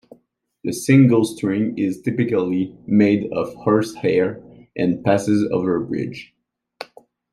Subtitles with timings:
[0.63, 4.41] The single string is typically made of horse hair,
[4.75, 6.33] and passes over a bridge.